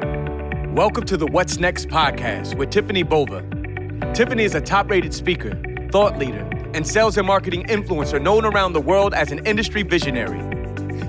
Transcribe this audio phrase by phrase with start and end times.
[0.00, 3.40] Welcome to the What's Next podcast with Tiffani Bova.
[4.12, 5.58] Tiffani is a top rated speaker,
[5.90, 10.40] thought leader, and sales and marketing influencer known around the world as an industry visionary.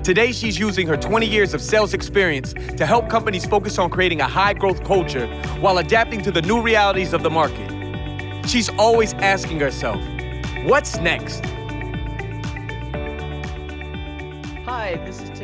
[0.02, 4.22] Today, she's using her 20 years of sales experience to help companies focus on creating
[4.22, 5.26] a high growth culture
[5.60, 8.48] while adapting to the new realities of the market.
[8.48, 10.00] She's always asking herself,
[10.64, 11.44] What's next?
[14.64, 15.37] Hi, this is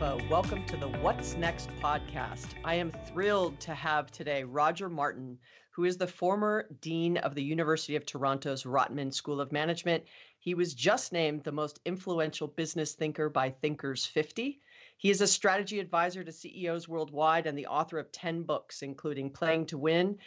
[0.00, 2.46] Welcome to the What's Next podcast.
[2.62, 5.38] I am thrilled to have today Roger Martin,
[5.70, 10.04] who is the former Dean of the University of Toronto's Rotman School of Management.
[10.38, 14.60] He was just named the most influential business thinker by Thinkers 50.
[14.98, 19.30] He is a strategy advisor to CEOs worldwide and the author of 10 books, including
[19.30, 20.18] Playing to Win,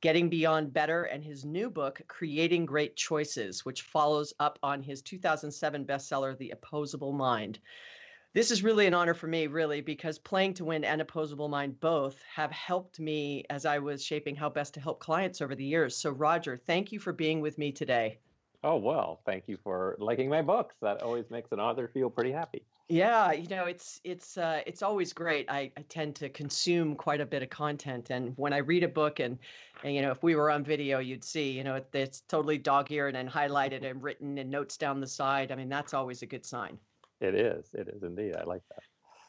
[0.00, 5.02] Getting Beyond Better, and his new book, Creating Great Choices, which follows up on his
[5.02, 7.60] 2007 bestseller, The Opposable Mind.
[8.32, 11.80] This is really an honor for me, really, because Playing to Win and Opposable Mind
[11.80, 15.64] both have helped me as I was shaping how best to help clients over the
[15.64, 15.96] years.
[15.96, 18.20] So, Roger, thank you for being with me today.
[18.62, 20.76] Oh, well, thank you for liking my books.
[20.80, 22.62] That always makes an author feel pretty happy.
[22.88, 25.50] Yeah, you know, it's it's uh, it's always great.
[25.50, 28.88] I, I tend to consume quite a bit of content, and when I read a
[28.88, 29.38] book, and,
[29.82, 32.58] and you know, if we were on video, you'd see, you know, it, it's totally
[32.58, 35.50] dog-eared and highlighted and written and notes down the side.
[35.50, 36.78] I mean, that's always a good sign.
[37.20, 37.66] It is.
[37.74, 38.34] It is indeed.
[38.34, 38.82] I like that.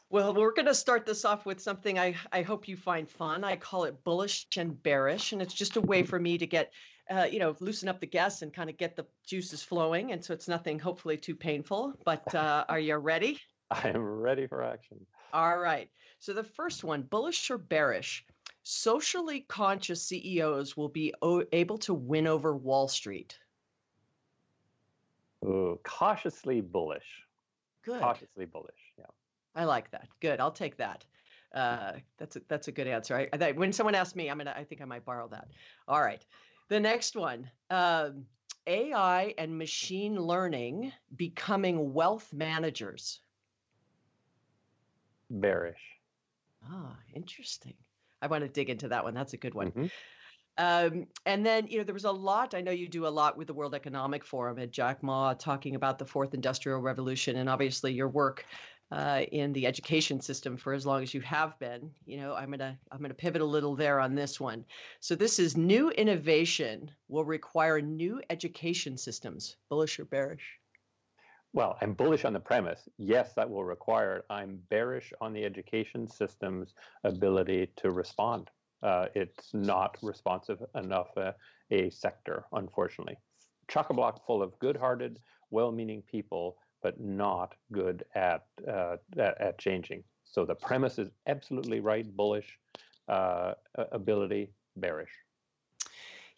[0.09, 3.45] Well, we're going to start this off with something I, I hope you find fun.
[3.45, 6.73] I call it bullish and bearish, and it's just a way for me to get,
[7.09, 10.11] uh, you know, loosen up the gas and kind of get the juices flowing.
[10.11, 11.93] And so it's nothing hopefully too painful.
[12.03, 13.39] But uh, are you ready?
[13.71, 15.05] I am ready for action.
[15.31, 15.89] All right.
[16.19, 18.25] So the first one, bullish or bearish.
[18.63, 23.39] Socially conscious CEOs will be o- able to win over Wall Street.
[25.43, 27.25] Ooh, cautiously bullish.
[27.83, 28.01] Good.
[28.01, 28.93] Cautiously bullish.
[28.97, 29.05] Yeah.
[29.55, 30.07] I like that.
[30.19, 30.39] Good.
[30.39, 31.05] I'll take that.
[31.53, 33.15] Uh, that's a, that's a good answer.
[33.15, 34.53] I, I, when someone asks me, I'm gonna.
[34.55, 35.49] I think I might borrow that.
[35.87, 36.23] All right.
[36.69, 37.49] The next one.
[37.69, 38.25] Um,
[38.67, 43.19] AI and machine learning becoming wealth managers.
[45.29, 45.81] Bearish.
[46.69, 47.73] Ah, interesting.
[48.21, 49.13] I want to dig into that one.
[49.13, 49.71] That's a good one.
[49.71, 49.91] Mhm.
[50.57, 52.53] Um, and then, you know, there was a lot.
[52.53, 55.75] I know you do a lot with the World Economic Forum and Jack Ma talking
[55.75, 58.45] about the fourth industrial revolution, and obviously your work
[58.91, 61.89] uh, in the education system for as long as you have been.
[62.05, 64.65] You know, I'm gonna I'm gonna pivot a little there on this one.
[64.99, 69.55] So this is new innovation will require new education systems.
[69.69, 70.59] Bullish or bearish?
[71.53, 72.87] Well, I'm bullish on the premise.
[72.97, 74.25] Yes, that will require it.
[74.29, 76.73] I'm bearish on the education system's
[77.03, 78.49] ability to respond.
[78.83, 81.31] Uh, it's not responsive enough uh,
[81.71, 83.17] a sector, unfortunately.
[83.67, 85.19] Chock a block full of good hearted,
[85.49, 90.03] well meaning people, but not good at, uh, at, at changing.
[90.23, 92.57] So the premise is absolutely right, bullish
[93.07, 93.53] uh,
[93.91, 95.11] ability, bearish.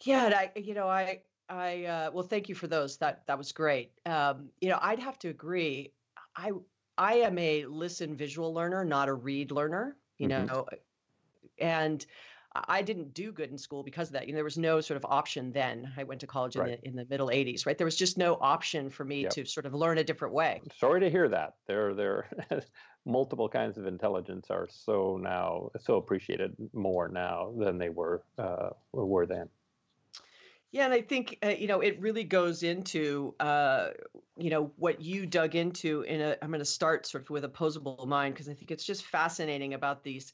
[0.02, 2.98] Yeah, and I, you know, I, I, uh, well, thank you for those.
[2.98, 3.92] That that was great.
[4.06, 5.92] Um, you know, I'd have to agree.
[6.36, 6.52] I,
[6.98, 9.96] I am a listen visual learner, not a read learner.
[10.18, 10.48] You Mhm.
[10.48, 10.66] know,
[11.58, 12.04] and
[12.54, 14.26] I didn't do good in school because of that.
[14.26, 15.92] You know, there was no sort of option then.
[15.96, 16.80] I went to college in Right.
[16.80, 17.76] the in the middle '80s, right?
[17.76, 19.32] There was just no option for me Yep.
[19.32, 20.62] to sort of learn a different way.
[20.78, 21.56] Sorry to hear that.
[21.66, 22.28] There, there,
[23.04, 28.70] multiple kinds of intelligence are so now so appreciated more now than they were uh,
[28.92, 29.48] were then.
[30.70, 33.90] Yeah, and I think uh, you know it really goes into uh,
[34.36, 36.36] you know what you dug into in a.
[36.42, 39.74] I'm going to start sort of with opposable mind because I think it's just fascinating
[39.74, 40.32] about these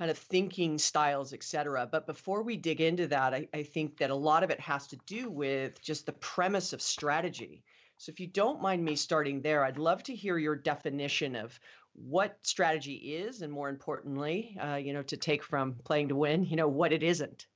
[0.00, 1.86] kind of thinking styles, et cetera.
[1.86, 4.86] But before we dig into that, I, I think that a lot of it has
[4.88, 7.62] to do with just the premise of strategy.
[7.98, 11.60] So if you don't mind me starting there, I'd love to hear your definition of
[11.92, 16.46] what strategy is, and more importantly, uh, you know, to take from playing to win,
[16.46, 17.46] you know, what it isn't.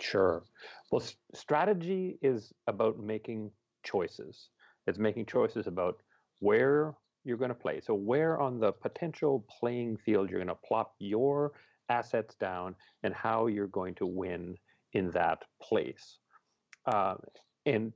[0.00, 0.42] Sure.
[0.90, 3.52] Well, s- strategy is about making
[3.84, 4.48] choices.
[4.88, 6.02] It's making choices about
[6.40, 7.80] where you're going to play.
[7.80, 11.52] So, where on the potential playing field you're going to plop your
[11.88, 14.56] assets down and how you're going to win
[14.92, 16.18] in that place.
[16.86, 17.14] Uh,
[17.66, 17.92] and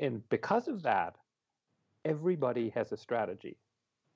[0.00, 1.16] and because of that,
[2.04, 3.58] everybody has a strategy.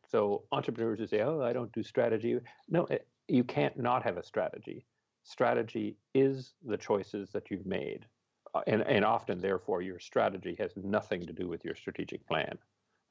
[0.08, 2.38] So entrepreneurs who say, "Oh, I don't do strategy,"
[2.68, 4.84] no, it, you can't not have a strategy.
[5.24, 8.06] Strategy is the choices that you've made,
[8.54, 12.58] uh, and and often, therefore, your strategy has nothing to do with your strategic plan.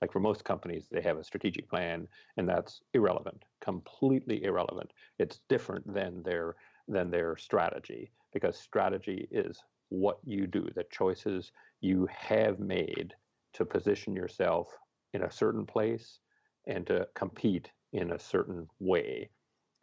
[0.01, 2.07] Like for most companies, they have a strategic plan,
[2.38, 4.92] and that's irrelevant, completely irrelevant.
[5.19, 6.56] It's different than their
[6.88, 11.51] than their strategy because strategy is what you do, the choices
[11.81, 13.13] you have made
[13.53, 14.68] to position yourself
[15.13, 16.19] in a certain place
[16.65, 19.30] and to compete in a certain way.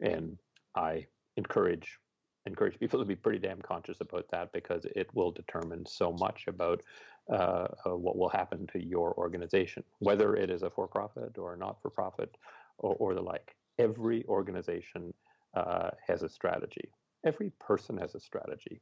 [0.01, 0.37] And
[0.75, 1.05] I
[1.37, 1.99] encourage
[2.45, 6.45] encourage people to be pretty damn conscious about that because it will determine so much
[6.47, 6.81] about
[7.31, 11.57] uh, uh, what will happen to your organization, whether it is a for-profit or a
[11.57, 12.35] not-for-profit
[12.77, 13.55] or, or the like.
[13.77, 15.13] Every organization
[15.55, 16.89] uh, has a strategy.
[17.25, 18.81] Every person has a strategy.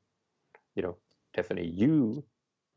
[0.76, 0.98] You know,
[1.36, 2.24] Tiffani, you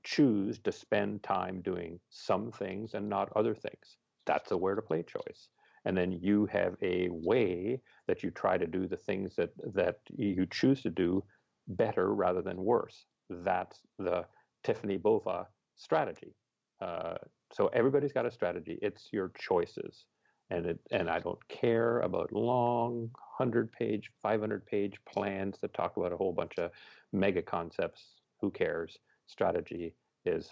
[0.05, 3.97] choose to spend time doing some things and not other things.
[4.27, 5.49] That's a where to play choice
[5.85, 9.99] and then you have a way that you try to do the things that that
[10.15, 11.25] you choose to do
[11.69, 13.07] better rather than worse.
[13.29, 14.25] That's the
[14.65, 15.47] Tiffani Bova
[15.81, 16.35] strategy.
[16.81, 17.17] Uh,
[17.53, 18.79] so everybody's got a strategy.
[18.81, 20.05] It's your choices,
[20.51, 25.75] and it and I don't care about long hundred page, five hundred page plans that
[25.75, 26.71] talk about a whole bunch of
[27.13, 28.03] mega concepts.
[28.41, 28.97] Who cares?
[29.27, 29.95] Strategy
[30.25, 30.49] is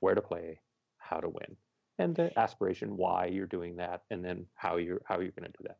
[0.00, 0.60] where to play,
[0.98, 1.56] how to win
[2.00, 5.58] and the aspiration why you're doing that and then how you're how you're going to
[5.58, 5.76] do that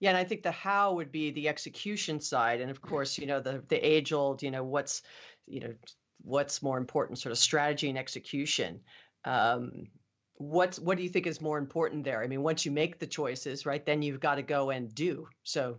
[0.00, 3.26] yeah and i think the how would be the execution side and of course you
[3.26, 5.02] know the the age old you know what's
[5.46, 5.74] you know
[6.24, 8.80] what's more important sort of strategy and execution
[9.24, 9.86] um,
[10.36, 13.06] what's what do you think is more important there i mean once you make the
[13.06, 15.76] choices right then you've got to go and do so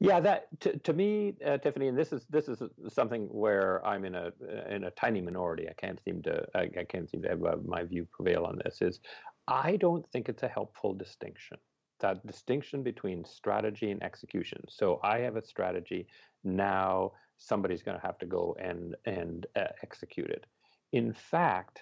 [0.00, 4.04] yeah, that to, to me, uh, Tiffani, and this is this is something where I'm
[4.04, 4.32] in a
[4.68, 5.68] in a tiny minority.
[5.68, 8.60] I can't seem to I, I can't seem to have uh, my view prevail on
[8.64, 8.82] this.
[8.82, 9.00] Is
[9.46, 11.58] I don't think it's a helpful distinction.
[12.00, 14.62] That distinction between strategy and execution.
[14.68, 16.06] So I have a strategy.
[16.42, 20.46] Now somebody's going to have to go and and uh, execute it.
[20.92, 21.80] In fact,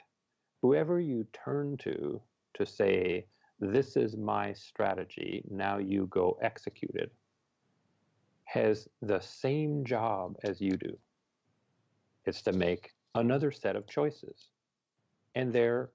[0.60, 2.20] whoever you turn to
[2.54, 3.26] to say
[3.58, 5.42] this is my strategy.
[5.50, 7.12] Now you go execute it
[8.52, 10.94] has the same job as you do.
[12.26, 14.48] It's to make another set of choices.
[15.34, 15.90] And they're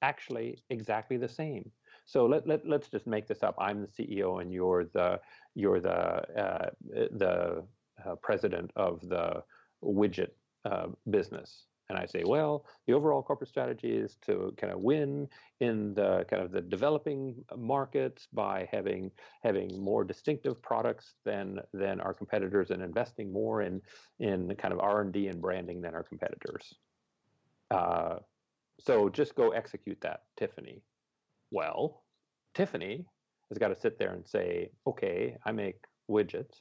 [0.00, 1.70] actually exactly the same.
[2.08, 3.54] So let, let, let's just make this up.
[3.58, 5.20] I'm the CEO and you're the,
[5.54, 7.64] you're the, uh, the
[8.04, 9.42] uh, president of the
[9.84, 10.30] widget
[10.64, 15.28] uh, business and I say, well, the overall corporate strategy is to kind of win
[15.60, 19.10] in the kind of the developing markets by having
[19.42, 23.80] having more distinctive products than than our competitors and investing more in
[24.20, 26.74] in kind of R and D and branding than our competitors.
[27.70, 28.16] Uh,
[28.80, 30.80] so just go execute that, Tiffani.
[31.50, 32.02] Well,
[32.54, 33.04] Tiffani
[33.50, 36.60] has got to sit there and say, okay, I make widgets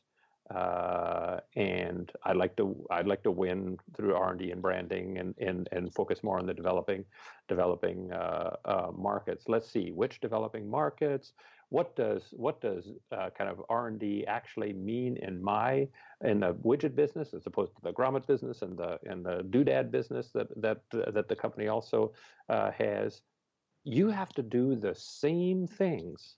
[0.53, 5.17] uh, and I'd like to I'd like to win through R and D and branding
[5.17, 7.03] and, and and focus more on the developing
[7.47, 9.45] developing uh, uh, markets.
[9.47, 11.33] Let's see which developing markets.
[11.69, 15.89] What does what does uh, kind of R and D actually mean in my
[16.23, 19.91] in the widget business as opposed to the grommet business and the and the doodad
[19.91, 20.79] business that that
[21.13, 22.13] that the company also
[22.47, 23.21] uh, has?
[23.87, 26.35] You have to do the same things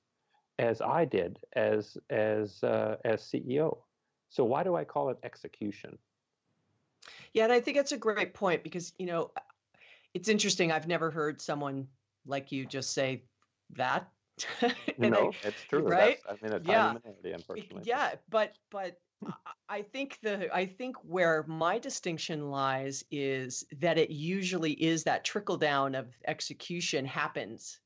[0.57, 3.77] as I did as as uh, as CEO
[4.29, 5.97] so why do I call it execution?
[7.33, 9.31] Yeah, and I think that's a great point because you know
[10.13, 10.71] it's interesting.
[10.71, 11.87] I've never heard someone
[12.25, 13.23] like you just say
[13.75, 14.07] that.
[14.97, 15.81] no, I, it's true.
[15.81, 16.19] Right?
[16.27, 17.33] That's, I mean, tiny yeah.
[17.33, 17.83] unfortunately.
[17.85, 18.99] Yeah, but but
[19.69, 25.23] I think the I think where my distinction lies is that it usually is that
[25.23, 27.79] trickle down of execution happens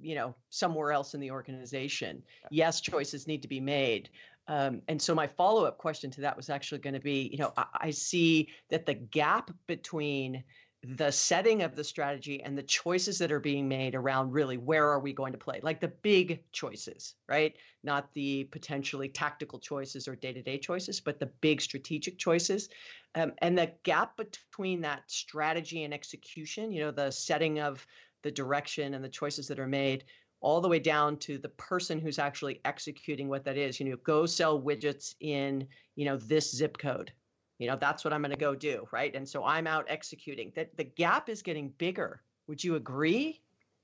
[0.00, 2.22] you know somewhere else in the organization.
[2.50, 4.10] Yes choices need to be made.
[4.48, 7.38] Um, and so my follow up question to that was actually going to be, you
[7.38, 10.42] know, I, I see that the gap between
[10.82, 14.88] the setting of the strategy and the choices that are being made around really where
[14.88, 20.08] are we going to play like the big choices right not the potentially tactical choices
[20.08, 22.70] or day-to-day choices but the big strategic choices
[23.14, 27.86] um, and the gap between that strategy and execution you know the setting of
[28.22, 30.04] the direction and the choices that are made
[30.40, 33.78] all the way down to the person who's actually executing what that is.
[33.78, 37.12] You know, go sell widgets in, you know, this zip code.
[37.60, 39.14] You know, that's what I'm going to go do, right?
[39.14, 40.50] And so I'm out executing.
[40.56, 42.22] That the gap is getting bigger.
[42.46, 43.42] Would you agree?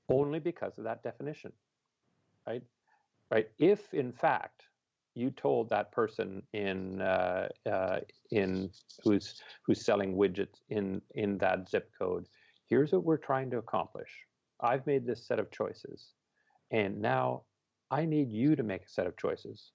[0.09, 1.53] Only because of that definition.
[2.47, 2.63] Right?
[3.29, 3.47] Right.
[3.59, 4.63] If in fact
[5.13, 7.99] you told that person in uh, uh,
[8.31, 8.71] in
[9.03, 12.25] who's who's selling widgets in in that zip code,
[12.69, 14.09] here's what we're trying to accomplish.
[14.59, 16.13] I've made this set of choices
[16.71, 17.43] and now
[17.91, 19.71] I need you to make a set of choices.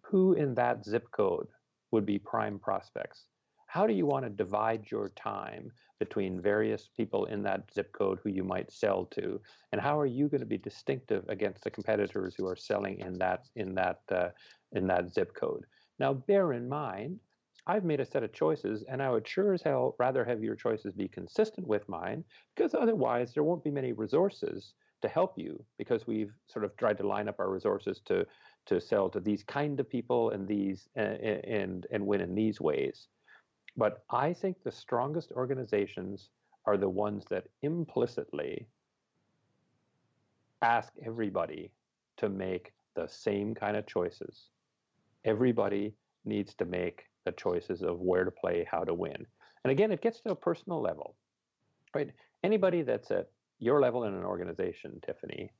[0.00, 1.48] Who in that zip code
[1.90, 3.26] would be prime prospects?
[3.66, 8.18] How do you want to divide your time between various people in that zip code
[8.22, 9.40] who you might sell to?
[9.72, 13.18] And how are you going to be distinctive against the competitors who are selling in
[13.18, 14.28] that in that uh,
[14.72, 15.64] in that zip code?
[15.98, 17.18] Now, bear in mind,
[17.66, 20.54] I've made a set of choices, and I would sure as hell rather have your
[20.54, 22.22] choices be consistent with mine,
[22.54, 26.98] because otherwise there won't be many resources to help you because we've sort of tried
[26.98, 28.24] to line up our resources to
[28.66, 33.08] to sell to these kind of people and these and and win in these ways.
[33.76, 36.30] But I think the strongest organizations
[36.64, 38.66] are the ones that implicitly
[40.62, 41.70] ask everybody
[42.16, 44.48] to make the same kind of choices.
[45.24, 45.94] Everybody
[46.24, 49.26] needs to make the choices of where to play, how to win.
[49.64, 51.16] And again, it gets to a personal level,
[51.94, 52.10] right?
[52.42, 55.50] Anybody that's at your level in an organization, Tiffani,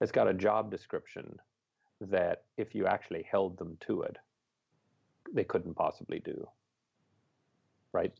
[0.00, 1.38] has got a job description
[2.00, 4.16] that if you actually held them to it,
[5.32, 6.48] they couldn't possibly do.
[7.92, 8.12] Right?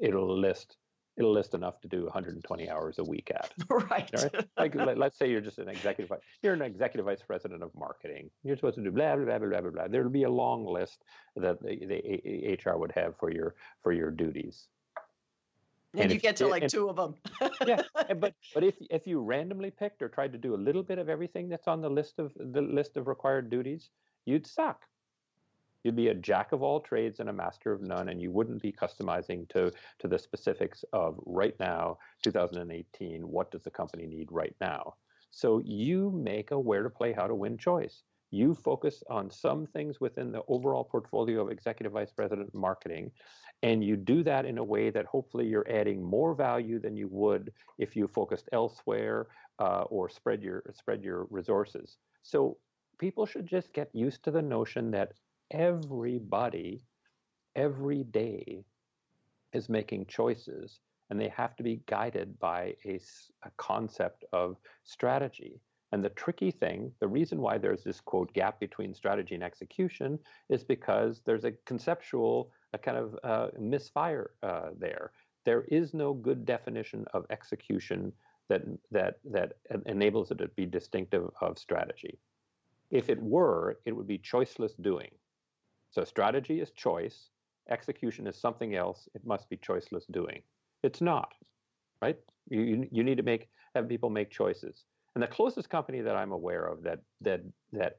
[0.00, 0.76] It'll list
[1.18, 3.52] it'll list enough to do 120 hours a week at.
[3.70, 4.10] Right.
[4.14, 4.46] right?
[4.56, 8.30] Like let's say you're just an executive you're an executive vice president of marketing.
[8.44, 9.88] You're supposed to do blah blah blah blah blah blah.
[9.88, 11.04] There'll be a long list
[11.36, 14.68] that the, the HR would have for your for your duties.
[15.94, 17.14] And, and you if, get to like and, two of them.
[17.66, 17.82] yeah,
[18.18, 21.08] but but if if you randomly picked or tried to do a little bit of
[21.08, 23.90] everything that's on the list of the list of required duties,
[24.26, 24.82] you'd suck.
[25.84, 28.60] You'd be a jack of all trades and a master of none, and you wouldn't
[28.60, 33.22] be customizing to to the specifics of right now, 2018.
[33.22, 34.94] What does the company need right now?
[35.30, 38.02] So you make a where to play, how to win choice.
[38.30, 43.10] You focus on some things within the overall portfolio of executive vice president marketing,
[43.62, 47.08] and you do that in a way that hopefully you're adding more value than you
[47.08, 49.26] would if you focused elsewhere
[49.58, 51.96] uh, or spread your spread your resources.
[52.22, 52.56] So
[52.98, 55.12] people should just get used to the notion that
[55.50, 56.82] everybody
[57.56, 58.64] every day
[59.52, 63.00] is making choices and they have to be guided by a,
[63.44, 65.60] a concept of strategy
[65.92, 70.18] and the tricky thing, the reason why there's this quote gap between strategy and execution
[70.50, 75.12] is because there's a conceptual a kind of uh, misfire uh, there.
[75.44, 78.12] There is no good definition of execution
[78.48, 79.52] that that that
[79.86, 82.18] enables it to be distinctive of strategy.
[82.90, 85.10] If it were, it would be choiceless doing.
[85.90, 87.30] So strategy is choice,
[87.68, 89.08] execution is something else.
[89.14, 90.42] It must be choiceless doing.
[90.82, 91.32] It's not,
[92.02, 92.18] right?
[92.48, 94.84] You you need to make have people make choices.
[95.14, 97.98] And the closest company that I'm aware of that that that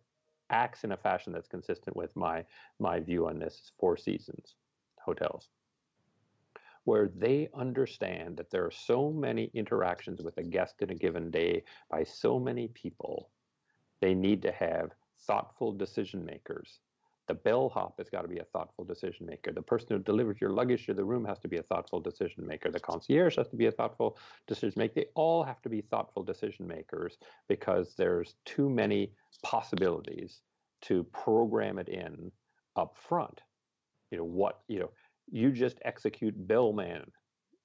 [0.49, 2.45] acts in a fashion that's consistent with my
[2.79, 4.55] my view on this is Four Seasons
[4.99, 5.49] hotels,
[6.83, 11.31] where they understand that there are so many interactions with a guest in a given
[11.31, 13.29] day by so many people,
[14.01, 14.91] they need to have
[15.21, 16.79] thoughtful decision makers
[17.29, 19.51] the bellhop has got to be a thoughtful decision maker.
[19.51, 22.45] The person who delivers your luggage to the room has to be a thoughtful decision
[22.45, 22.71] maker.
[22.71, 24.17] The concierge has to be a thoughtful
[24.47, 24.93] decision maker.
[24.95, 30.41] They all have to be thoughtful decision makers because there's too many possibilities
[30.81, 32.31] to program it in
[32.75, 33.41] up front.
[34.09, 34.61] You know what?
[34.67, 34.91] You know,
[35.29, 37.11] you just execute bellman.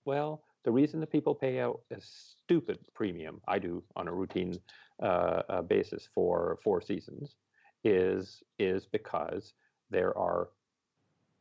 [0.05, 4.59] Well, the reason that people pay out a stupid premium, I do on a routine
[5.03, 7.37] uh, uh, basis for Four Seasons,
[7.85, 9.55] is is because
[9.91, 10.49] there are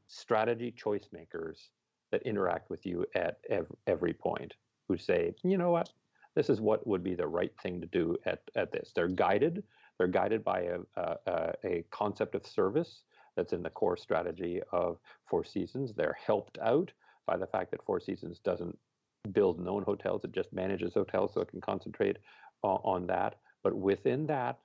[0.08, 1.70] strategy choice makers
[2.12, 4.54] that interact with you at ev- every point
[4.88, 5.90] who say, you know what,
[6.36, 8.92] this is what would be the right thing to do at, at this.
[8.96, 9.64] They're guided.
[9.98, 10.80] They're guided by a,
[11.28, 13.04] a, a concept of service
[13.36, 14.98] that's in the core strategy of
[15.30, 15.94] Four Seasons.
[15.94, 16.92] They're helped out
[17.26, 18.78] by the fact that Four Seasons doesn't
[19.32, 22.18] build known hotels; it just manages hotels, so it can concentrate
[22.62, 23.36] on, on that.
[23.64, 24.60] But within that,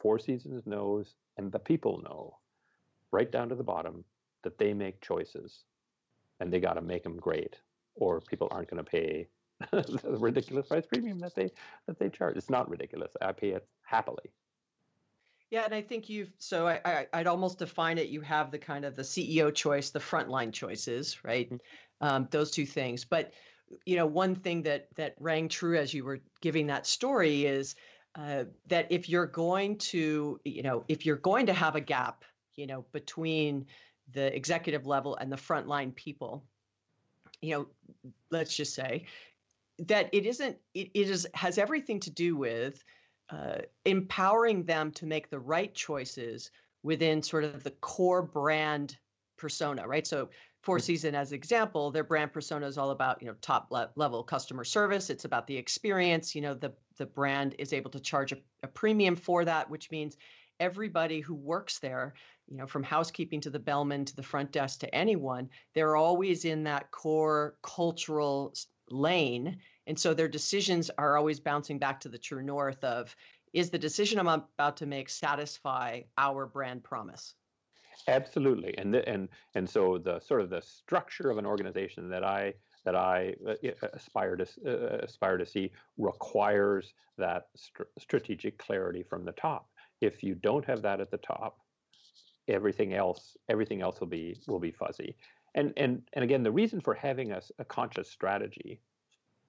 [0.00, 2.38] Four Seasons knows, and the people know,
[3.12, 4.04] right down to the bottom,
[4.42, 5.64] that they make choices,
[6.40, 7.56] and they got to make them great,
[7.94, 9.28] or people aren't going to pay
[9.72, 11.50] the ridiculous price premium that they
[11.86, 12.36] that they charge.
[12.36, 13.12] It's not ridiculous.
[13.20, 14.30] I pay it happily.
[15.50, 18.08] Yeah, and I think you've so I, I would almost define it.
[18.08, 21.50] You have the kind of the CEO choice, the frontline choices, right?
[22.00, 23.04] Um, those two things.
[23.04, 23.32] But
[23.84, 27.76] you know, one thing that that rang true as you were giving that story is
[28.16, 32.24] uh, that if you're going to, you know, if you're going to have a gap,
[32.54, 33.66] you know, between
[34.12, 36.42] the executive level and the frontline people,
[37.42, 37.66] you know,
[38.30, 39.04] let's just say
[39.80, 42.82] that it isn't, it, it is has everything to do with
[43.28, 46.50] uh, empowering them to make the right choices
[46.82, 48.96] within sort of the core brand
[49.36, 50.06] persona, right?
[50.06, 50.30] So
[50.66, 50.82] Four mm.
[50.82, 54.64] Season as example, their brand persona is all about you know top le- level customer
[54.64, 55.10] service.
[55.10, 56.34] It's about the experience.
[56.34, 59.92] You know the the brand is able to charge a, a premium for that, which
[59.92, 60.16] means
[60.58, 62.14] everybody who works there,
[62.48, 66.44] you know, from housekeeping to the bellman to the front desk to anyone, they're always
[66.44, 68.52] in that core cultural
[68.90, 69.58] lane.
[69.86, 73.14] And so their decisions are always bouncing back to the true north of
[73.52, 77.34] is the decision I'm about to make satisfy our brand promise?
[78.08, 82.24] Absolutely, and the, and and so the sort of the structure of an organization that
[82.24, 83.54] I that I uh,
[83.94, 89.68] aspire to uh, aspire to see requires that st- strategic clarity from the top.
[90.00, 91.60] if you don't have that at the top,
[92.48, 95.16] everything else everything else will be will be fuzzy.
[95.54, 98.80] And and and again, the reason for having a, a conscious strategy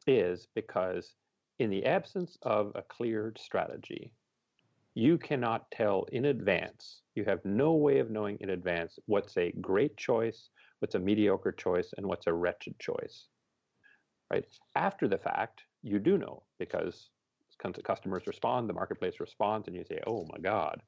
[0.07, 1.15] is because
[1.59, 4.13] in the absence of a cleared strategy,
[4.97, 7.03] you cannot tell in advance.
[7.13, 10.49] You have no way of knowing in advance what's a great choice,
[10.79, 13.27] what's a mediocre choice, and what's a wretched choice.
[14.31, 17.11] Right after the fact, you do know because
[17.83, 20.81] customers respond, the marketplace responds, and you say, "Oh my God,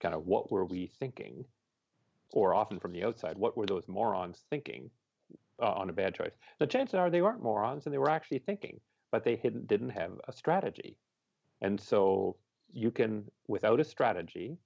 [0.00, 1.44] kind of what were we thinking?"
[2.32, 4.90] Or often from the outside, what were those morons thinking
[5.62, 6.34] uh, on a bad choice?
[6.58, 8.80] The chances are they weren't morons, and they were actually thinking,
[9.12, 10.98] but they didn't have a strategy.
[11.60, 12.36] And so
[12.74, 14.58] you can, without a strategy,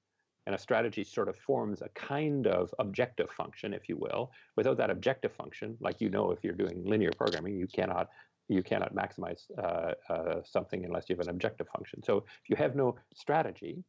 [0.46, 4.32] and a strategy sort of forms a kind of objective function, if you will.
[4.56, 8.08] Without that objective function, like you know, if you're doing linear programming, you cannot
[8.48, 12.02] you cannot maximize uh, uh, something unless you have an objective function.
[12.02, 13.84] So if you have no strategy,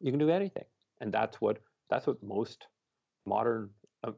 [0.00, 0.64] you can do anything,
[1.02, 1.58] and that's what
[1.90, 2.66] that's what most
[3.26, 3.68] modern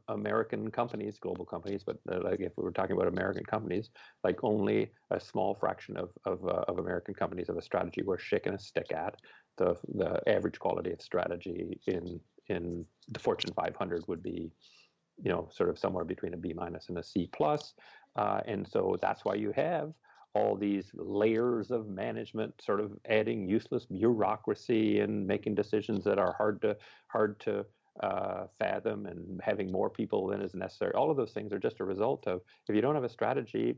[0.08, 3.90] American companies, global companies, but uh, like if we were talking about American companies,
[4.22, 8.18] like only a small fraction of of, uh, of American companies have a strategy we're
[8.18, 9.16] shaking a stick at.
[9.56, 14.50] The the average quality of strategy in in the Fortune 500 would be,
[15.22, 17.74] you know, sort of somewhere between a B minus and a C plus.
[18.16, 19.92] Uh, and so that's why you have
[20.34, 26.34] all these layers of management sort of adding useless bureaucracy and making decisions that are
[26.34, 26.76] hard to
[27.08, 27.64] hard to
[28.02, 30.92] uh, fathom and having more people than is necessary.
[30.94, 33.76] All of those things are just a result of if you don't have a strategy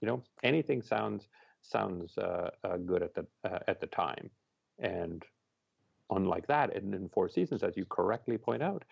[0.00, 1.28] you know anything sounds
[1.62, 4.30] sounds uh, uh, good at the uh, at the time.
[4.78, 5.24] And
[6.10, 8.84] unlike that and in four seasons as you correctly point out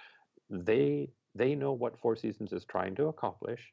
[0.51, 3.73] they they know what four seasons is trying to accomplish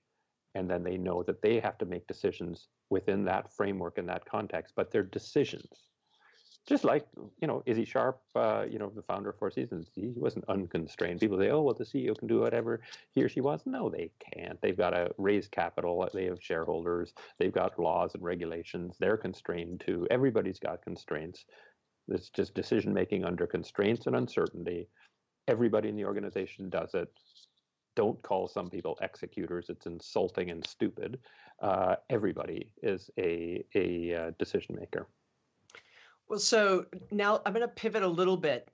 [0.56, 4.25] and then they know that they have to make decisions within that framework and that
[4.25, 5.90] context but they're decisions
[6.65, 7.05] just like
[7.39, 11.19] you know Issy Sharp uh, you know the founder of four seasons he wasn't unconstrained.
[11.19, 12.81] People say oh well the ceo can do whatever
[13.13, 13.65] he or she wants.
[13.65, 14.60] No they can't.
[14.62, 16.07] They've got to raise capital.
[16.13, 17.13] They have shareholders.
[17.40, 18.96] They've got laws and regulations.
[19.00, 20.07] They're constrained too.
[20.09, 21.46] Everybody's got constraints.
[22.07, 24.87] It's just decision making under constraints and uncertainty.
[25.48, 27.09] Everybody in the organization does it.
[27.96, 29.68] Don't call some people executors.
[29.70, 31.20] It's insulting and stupid.
[31.61, 35.07] Uh, everybody is a, a uh, decision maker.
[36.27, 38.70] Well, so now I'm going to pivot a little bit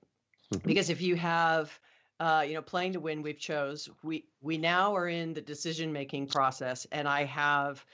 [0.52, 0.66] mm-hmm.
[0.66, 1.78] because if you have,
[2.20, 3.88] uh, you know, playing to win, we've chose.
[4.02, 7.84] We we now are in the decision making process, and I have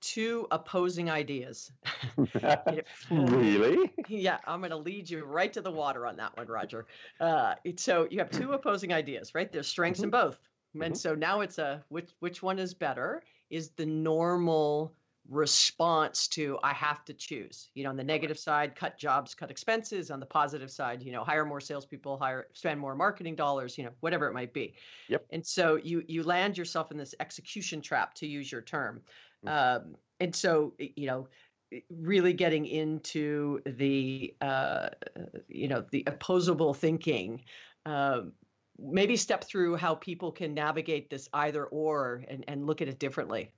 [0.00, 1.72] two opposing ideas.
[3.10, 3.90] really?
[4.08, 6.86] yeah, I'm going to lead you right to the water on that one, Roger.
[7.20, 9.50] Uh, so you have two opposing ideas, right?
[9.50, 10.06] There's strengths mm-hmm.
[10.06, 10.38] in both.
[10.74, 10.94] And mm-hmm.
[10.94, 14.94] so now it's a which which one is better is the normal
[15.28, 17.70] response to I have to choose.
[17.74, 20.10] You know, on the negative side, cut jobs, cut expenses.
[20.10, 23.84] On the positive side, you know, hire more salespeople, hire spend more marketing dollars, you
[23.84, 24.74] know, whatever it might be.
[25.08, 25.26] Yep.
[25.30, 29.02] And so you you land yourself in this execution trap, to use your term.
[29.46, 29.86] Mm-hmm.
[29.86, 31.28] Um, and so you know,
[31.90, 34.88] really getting into the uh,
[35.48, 37.42] you know the opposable thinking.
[37.86, 38.32] Um,
[38.78, 42.98] maybe step through how people can navigate this either or and, and look at it
[42.98, 43.52] differently.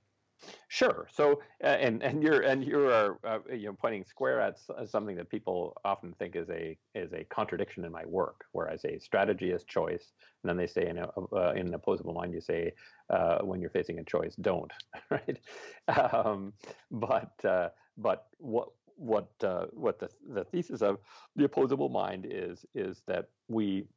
[0.67, 1.07] Sure.
[1.11, 5.15] So, uh, and and you're and you are uh, you know pointing square at something
[5.15, 9.51] that people often think is a is a contradiction in my work, whereas a strategy
[9.51, 12.73] is choice, and then they say in a, uh, in an opposable mind, you say
[13.09, 14.71] uh, when you're facing a choice, don't,
[15.09, 15.39] right?
[15.87, 16.53] Um,
[16.91, 20.99] but uh, but what what uh, what the the thesis of
[21.35, 23.87] the opposable mind is is that we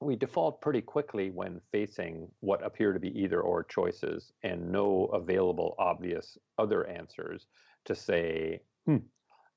[0.00, 5.04] we default pretty quickly when facing what appear to be either or choices and no
[5.12, 7.46] available obvious other answers
[7.84, 8.96] to say, hmm,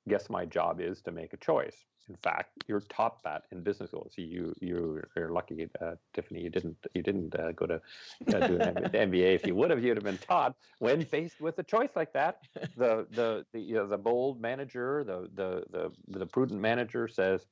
[0.07, 1.85] guess my job is to make a choice.
[2.09, 4.11] In fact, you're taught that in business school.
[4.13, 6.43] So you you you're lucky, uh, Tiffani.
[6.43, 9.35] You didn't you didn't uh, go to uh, do an MBA.
[9.35, 12.39] If you would have, you'd have been taught when faced with a choice like that.
[12.75, 17.45] The the the you know, the bold manager, the the the the prudent manager says,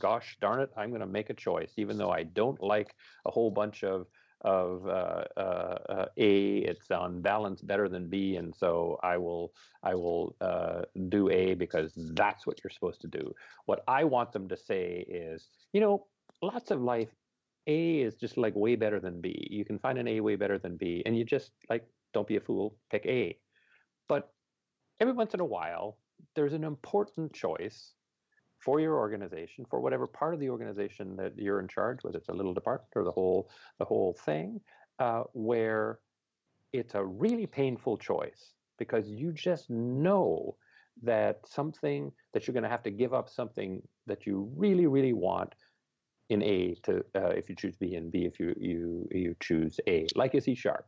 [0.00, 2.94] gosh darn it, I'm going to make a choice, even though I don't like
[3.26, 4.06] a whole bunch of
[4.42, 6.58] of uh, uh, uh, A.
[6.58, 9.52] It's on balance better than B, and so I will
[9.82, 13.32] I will uh, do A because that's what you're supposed to do.
[13.66, 16.06] What I want them to say is, you know,
[16.42, 17.08] lots of life.
[17.66, 19.48] A is just like way better than B.
[19.50, 22.36] You can find an A way better than B, and you just like don't be
[22.36, 23.38] a fool, pick A.
[24.08, 24.30] But
[25.00, 25.96] every once in a while,
[26.36, 27.94] there's an important choice
[28.64, 32.30] for your organization, for whatever part of the organization that you're in charge, whether it's
[32.30, 34.60] a little department or the whole the whole thing,
[34.98, 35.98] uh, where
[36.72, 40.56] it's a really painful choice because you just know
[41.02, 45.12] that something that you're going to have to give up something that you really, really
[45.12, 45.54] want
[46.30, 49.78] in A to uh, if you choose B and B if you you you choose
[49.86, 50.86] A, like Issy Sharp.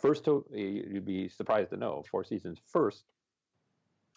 [0.00, 3.04] First, to, you'd be surprised to know Four Seasons first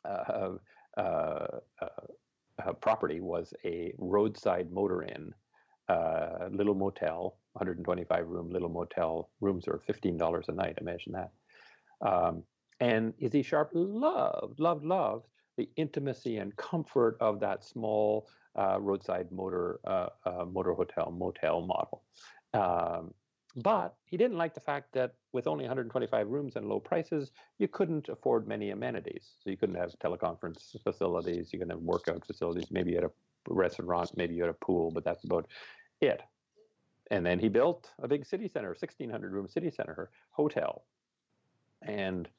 [0.06, 0.54] uh,
[0.98, 1.48] uh,
[2.66, 5.34] uh, property was a roadside motor inn,
[5.88, 9.30] uh, little motel, 125 room little motel.
[9.42, 10.78] Rooms are $15 a night.
[10.82, 11.32] Imagine that.
[12.02, 12.44] Um,
[12.80, 15.26] and Issy Sharp loved, loved, loved
[15.58, 21.62] the intimacy and comfort of that small uh, roadside motor uh, uh, motor hotel motel
[21.62, 22.04] model.
[22.54, 23.14] Um,
[23.56, 27.68] but he didn't like the fact that with only 125 rooms and low prices, you
[27.68, 29.36] couldn't afford many amenities.
[29.44, 32.70] So you couldn't have teleconference facilities, you couldn't have workout facilities.
[32.72, 33.12] Maybe you had a
[33.48, 35.48] restaurant, maybe you had a pool, but that's about
[36.02, 36.22] it.
[37.12, 40.86] And then he built a big city center, 1,600 room city center hotel.
[41.82, 42.30] And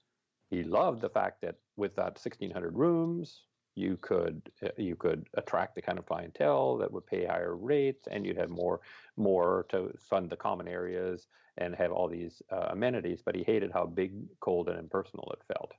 [0.49, 3.43] he loved the fact that with that 1,600 rooms,
[3.81, 8.07] you could uh, you could attract the kind of clientele that would pay higher rates,
[8.11, 8.81] and you'd have more
[9.17, 11.27] more to fund the common areas
[11.59, 13.21] and have all these uh, amenities.
[13.25, 15.73] But he hated how big, cold, and impersonal it felt.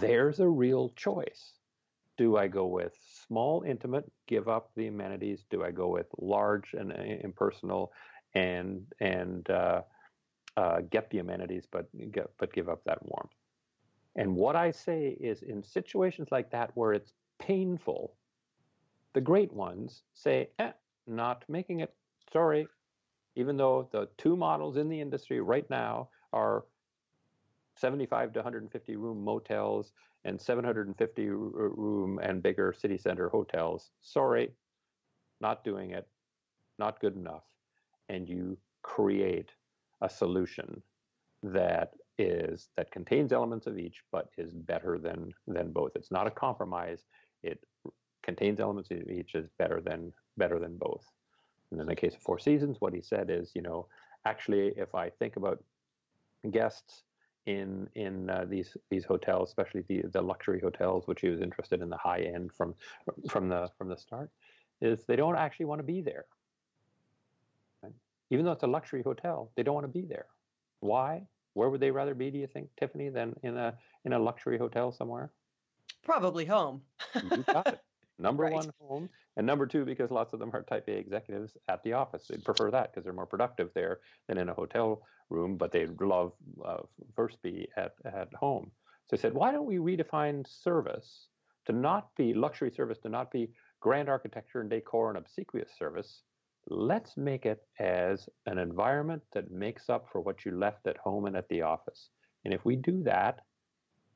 [0.00, 1.52] There's a real choice.
[2.16, 2.94] Do I go with
[3.26, 5.44] small, intimate, give up the amenities?
[5.50, 7.92] Do I go with large and uh, impersonal,
[8.34, 9.82] and and uh,
[10.56, 13.32] uh, get the amenities, but get, but give up that warmth?
[14.16, 18.14] And what I say is in situations like that where it's painful,
[19.12, 20.72] the great ones say, eh,
[21.06, 21.94] not making it.
[22.32, 22.66] Sorry.
[23.36, 26.64] Even though the two models in the industry right now are
[27.76, 29.92] 75 to 150 room motels
[30.24, 33.90] and 750 room and bigger city center hotels.
[34.00, 34.50] Sorry,
[35.40, 36.08] not doing it,
[36.78, 37.44] not good enough.
[38.08, 39.50] And you create
[40.00, 40.82] a solution
[41.42, 45.92] that is that contains elements of each, but is better than than both.
[45.94, 47.04] It's not a compromise.
[47.42, 47.62] It
[48.22, 51.04] contains elements of each is better than better than both.
[51.70, 53.86] And in the case of Four Seasons, what he said is, you know,
[54.24, 55.62] actually, if I think about
[56.50, 57.02] guests
[57.46, 61.80] in in uh, these these hotels, especially the the luxury hotels, which he was interested
[61.82, 62.74] in the high end from
[63.28, 64.30] from the from the start,
[64.80, 66.24] is they don't actually want to be there.
[67.82, 67.92] Right?
[68.30, 70.26] Even though it's a luxury hotel, they don't want to be there.
[70.80, 71.26] Why?
[71.56, 74.58] Where would they rather be, do you think, Tiffani, than in a in a luxury
[74.58, 75.32] hotel somewhere?
[76.04, 76.82] Probably home.
[77.14, 77.80] you got it.
[78.18, 78.52] Number right.
[78.52, 81.92] one, home, and number two, because lots of them are type A executives at the
[81.92, 82.26] office.
[82.28, 86.00] They'd prefer that because they're more productive there than in a hotel room, but they'd
[86.00, 86.32] love
[86.64, 86.78] uh,
[87.14, 88.70] first be at, at home.
[89.08, 91.28] So I said, why don't we redefine service
[91.66, 96.22] to not be luxury service, to not be grand architecture and decor and obsequious service,
[96.68, 101.26] let's make it as an environment that makes up for what you left at home
[101.26, 102.10] and at the office.
[102.44, 103.40] And if we do that,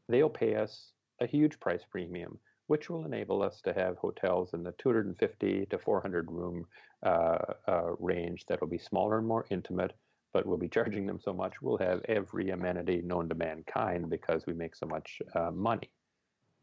[0.09, 4.63] they'll pay us a huge price premium, which will enable us to have hotels in
[4.63, 6.67] the 250 to 400 room
[7.05, 9.93] uh, uh, range that will be smaller and more intimate,
[10.33, 14.47] but we'll be charging them so much, we'll have every amenity known to mankind because
[14.47, 15.91] we make so much uh, money.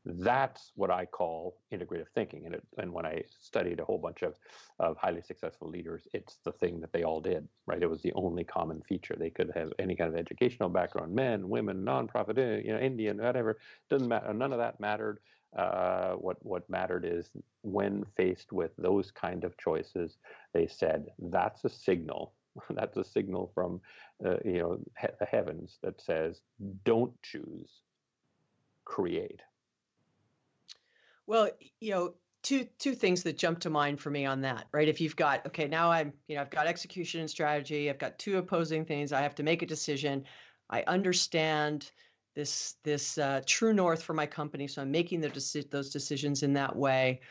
[0.08, 2.46] That's what I call integrative thinking.
[2.46, 4.36] And, it, and when I studied a whole bunch of,
[4.80, 7.82] of highly successful leaders, it's the thing that they all did, right?
[7.84, 9.16] It was the only common feature.
[9.20, 13.18] They could have any kind of educational background, men, women, nonprofit, eh, you know, Indian,
[13.18, 13.58] whatever.
[13.90, 14.34] Doesn't matter.
[14.34, 15.20] None of that mattered.
[15.58, 17.30] Uh, what what mattered is
[17.62, 20.18] when faced with those kind of choices,
[20.54, 22.34] they said that's a signal.
[22.72, 23.80] that's a signal from
[24.26, 26.42] uh, you know he- the heavens that says
[26.84, 27.82] don't choose,
[28.86, 29.42] create.
[31.28, 32.14] Well, you know,
[32.44, 34.88] two two things that jump to mind for me on that, right?
[34.88, 38.18] If you've got okay, now I'm, you know, I've got execution and strategy, I've got
[38.18, 40.24] two opposing things, I have to make a decision.
[40.70, 41.92] I understand
[42.36, 46.44] this this uh, true north for my company, so I'm making the deci- those decisions
[46.44, 47.22] in that way.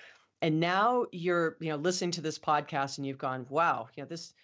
[0.43, 4.09] And now you're, you know, listening to this podcast and you've gone, wow, you know,
[4.09, 4.35] this,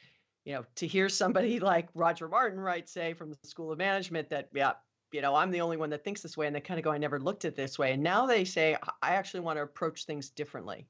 [0.45, 4.31] you know, to hear somebody like Roger Martin, right, say from the School of Management
[4.31, 4.73] that, yeah,
[5.12, 6.46] you know, I'm the only one that thinks this way.
[6.46, 7.92] And they kind of go, I never looked at this way.
[7.92, 10.87] And now they say, I actually want to approach things differently.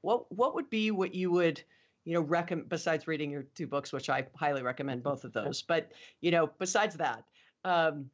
[0.00, 1.62] What what would be what you would,
[2.04, 5.62] you know, recommend besides reading your two books, which I highly recommend both of those.
[5.62, 7.24] But, you know, besides that,
[7.64, 8.10] um,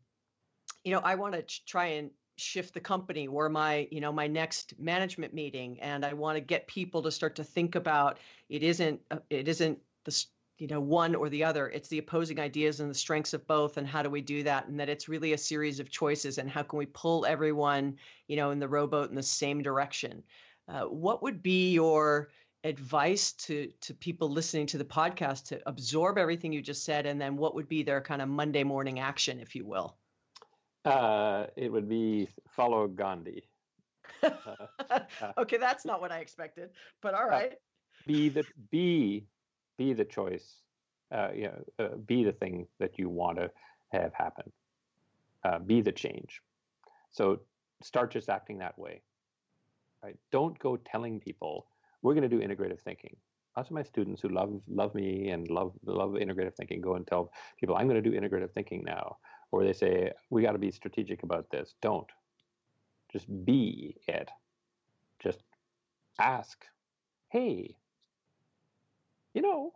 [0.84, 4.28] you know, I want to try and shift the company or my you know my
[4.28, 8.62] next management meeting and i want to get people to start to think about it
[8.62, 10.24] isn't uh, it isn't the
[10.58, 11.68] you know one or the other.
[11.68, 14.68] It's the opposing ideas and the strengths of both and how do we do that?
[14.68, 18.36] And that it's really a series of choices and how can we pull everyone you
[18.36, 20.22] know in the rowboat in the same direction?
[20.68, 22.28] Uh, what would be your
[22.64, 27.20] advice to to people listening to the podcast to absorb everything you just said and
[27.20, 29.96] then what would be their kind of monday morning action if you will?
[30.84, 33.44] Uh, it would be follow gandhi.
[35.36, 36.70] Okay, that's not what I expected,
[37.02, 37.54] but all right.
[38.06, 39.26] Be the be
[39.78, 40.56] be the choice.
[41.10, 43.50] Uh, you know, uh, be the thing that you want to
[43.92, 44.52] have happen.
[45.44, 46.42] Uh, be the change.
[47.10, 47.40] So
[47.82, 49.00] start just acting that way.
[50.02, 50.16] Right?
[50.30, 51.66] Don't go telling people
[52.02, 53.16] we're going to do integrative thinking.
[53.56, 57.06] Lots of my students who love love me and love love integrative thinking go and
[57.06, 59.16] tell people I'm going to do integrative thinking now,
[59.50, 61.74] or they say we got to be strategic about this.
[61.80, 62.06] Don't.
[63.10, 64.30] Just be it.
[65.18, 65.42] Just
[66.20, 66.64] ask.
[67.30, 67.74] Hey,
[69.34, 69.72] you know,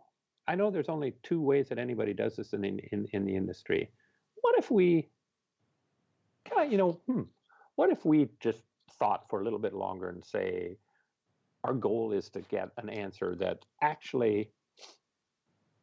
[0.47, 3.89] I know there's only two ways that anybody does this in in, in the industry.
[4.41, 5.09] What if we,
[6.69, 7.21] you know, hmm,
[7.75, 8.61] what if we just
[8.99, 10.77] thought for a little bit longer and say,
[11.63, 14.51] our goal is to get an answer that actually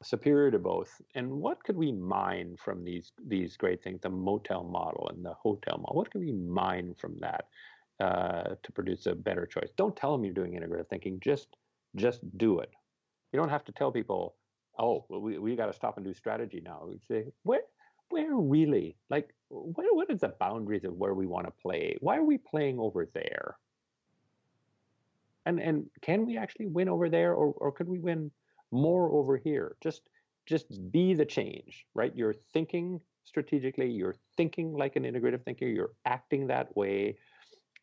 [0.02, 1.00] superior to both.
[1.14, 5.34] And what could we mine from these these great things, the motel model and the
[5.34, 5.96] hotel model?
[5.96, 7.46] What could we mine from that
[8.00, 9.70] uh, to produce a better choice?
[9.76, 11.20] Don't tell them you're doing integrative thinking.
[11.20, 11.56] Just
[11.96, 12.70] just do it.
[13.32, 14.36] You don't have to tell people,
[14.78, 16.82] oh, well, we we got to stop and do strategy now.
[16.86, 17.62] We say where
[18.08, 21.96] where really like what what is the boundaries of where we want to play?
[22.00, 23.56] Why are we playing over there?
[25.46, 28.30] And and can we actually win over there, or or could we win
[28.70, 29.76] more over here?
[29.80, 30.02] Just
[30.46, 32.12] just be the change, right?
[32.14, 37.16] You're thinking strategically, you're thinking like an integrative thinker, you're acting that way,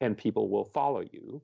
[0.02, 1.42] and people will follow you.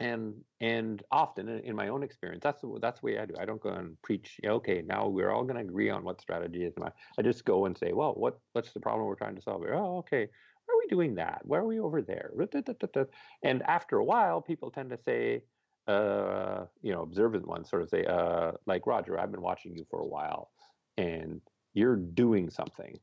[0.00, 3.34] And and often in my own experience, that's the, that's the way I do.
[3.38, 4.40] I don't go and preach.
[4.44, 6.74] Okay, now we're all going to agree on what strategy is.
[7.18, 9.62] I just go and say, well, what what's the problem we're trying to solve?
[9.70, 10.28] Oh, okay
[10.70, 11.40] are we doing that?
[11.44, 12.32] Why are we over there?
[13.42, 15.42] And after a while, people tend to say,
[15.86, 19.84] uh, you know, observant ones sort of say, uh, like Roger, I've been watching you
[19.90, 20.50] for a while,
[20.96, 21.40] and
[21.74, 22.98] you're doing something.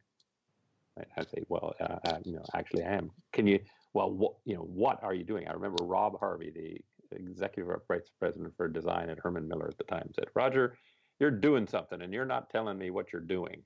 [0.98, 3.12] I say, well, uh, uh, you know, actually, I am.
[3.32, 3.60] Can you?
[3.94, 5.48] Well, what you know, what are you doing?
[5.48, 9.84] I remember Rob Harvey, the executive vice president for design at Herman Miller at the
[9.86, 10.78] time, said, Roger,
[11.20, 13.64] you're doing something, and you're not telling me what you're doing,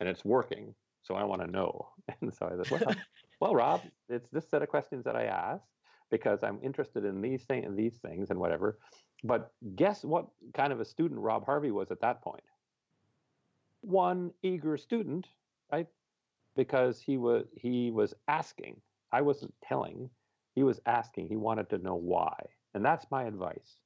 [0.00, 0.74] and it's working.
[1.02, 1.88] So I want to know.
[2.20, 2.94] And so I said, well,
[3.40, 5.70] well, Rob, it's this set of questions that I asked
[6.10, 8.78] because I'm interested in these things, these things, and whatever.
[9.24, 12.42] But guess what kind of a student Rob Harvey was at that point?
[13.82, 15.28] One eager student,
[15.72, 15.86] right?
[16.56, 18.80] Because he was he was asking.
[19.12, 20.10] I wasn't telling.
[20.54, 21.28] He was asking.
[21.28, 22.34] He wanted to know why,
[22.74, 23.80] and that's my advice.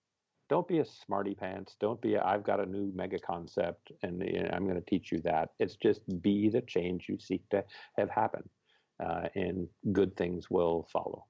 [0.50, 1.76] Don't be a smarty pants.
[1.80, 4.90] Don't be i have got a new mega concept and you know, I'm going to
[4.90, 5.50] teach you that.
[5.58, 7.64] It's just be the change you seek to
[7.96, 8.48] have happen
[9.02, 11.26] uh, and good things will follow.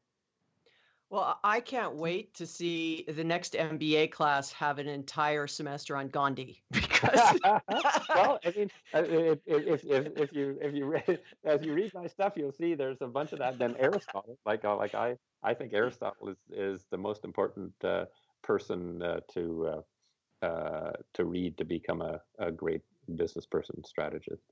[1.10, 6.08] Well, I can't wait to see the next MBA class have an entire semester on
[6.08, 6.64] Gandhi
[7.04, 7.38] because.
[8.08, 12.06] well, I mean, if, if, if, if, you if you read as you read my
[12.06, 13.58] stuff, you'll see there's a bunch of that.
[13.58, 18.06] Then Aristotle, like uh, like I I think Aristotle is is the most important uh,
[18.42, 19.82] person uh, to
[20.42, 22.82] uh, uh, to read to become a, a great
[23.16, 24.42] business person strategist.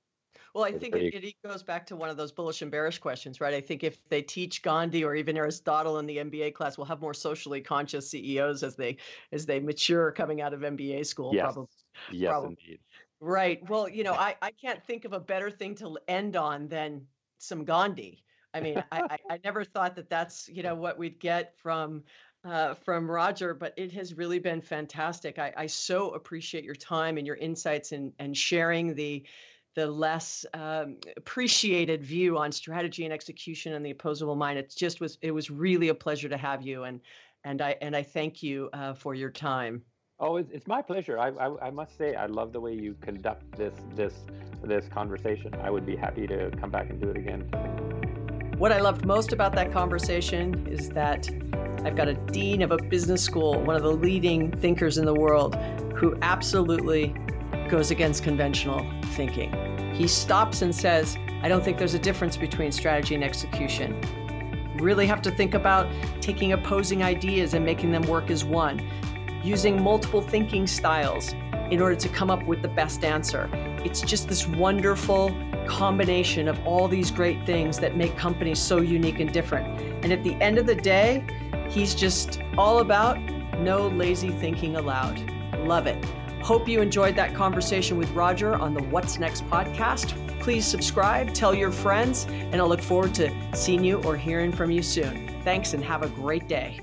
[0.55, 3.41] Well, I think it, it, goes back to one of those bullish and bearish questions,
[3.41, 3.55] right?
[3.55, 7.01] I think if they teach Gandhi or even Aristotle in the MBA class, we'll have
[7.01, 8.99] more socially conscious CEOs as they
[9.33, 11.35] as they mature coming out of MBA school.
[11.35, 11.67] Yes, probably.
[12.11, 12.57] Yes, probably.
[12.61, 12.79] indeed.
[13.21, 13.69] Right.
[13.69, 17.07] Well, you know, I, I can't think of a better thing to end on than
[17.39, 18.25] some Gandhi.
[18.55, 22.03] I mean, I, I never thought that that's you know what we'd get from
[22.45, 25.39] uh, from Roger, but it has really been fantastic.
[25.39, 29.25] I, I so appreciate your time and your insights and and sharing the
[29.75, 34.59] the less um, appreciated view on strategy and execution and the opposable mind.
[34.59, 37.01] It just was it was really a pleasure to have you and
[37.45, 39.83] and I and I thank you uh, for your time.
[40.21, 41.19] Oh, it's, it's my pleasure.
[41.19, 44.15] I, I, I must say I love the way you conduct this this
[44.63, 45.53] this conversation.
[45.61, 47.41] I would be happy to come back and do it again.
[48.59, 51.29] What I loved most about that conversation is that
[51.85, 55.15] I've got a dean of a business school, one of the leading thinkers in the
[55.15, 55.57] world,
[55.97, 57.13] who absolutely
[57.69, 59.53] goes against conventional thinking.
[59.95, 64.01] He stops and says, I don't think there's a difference between strategy and execution.
[64.77, 68.79] Really have to think about taking opposing ideas and making them work as one,
[69.43, 71.35] using multiple thinking styles
[71.71, 73.49] in order to come up with the best answer.
[73.85, 75.35] It's just this wonderful
[75.67, 79.81] combination of all these great things that make companies so unique and different.
[80.05, 81.25] And at the end of the day,
[81.71, 83.19] he's just all about
[83.59, 85.19] no lazy thinking allowed.
[85.61, 86.05] Love it.
[86.43, 90.19] Hope you enjoyed that conversation with Roger on the What's Next podcast.
[90.41, 94.73] Please subscribe, tell your friends, and I'll look forward to seeing you or hearing from
[94.73, 95.41] you soon.
[95.45, 96.81] Thanks and have a great day.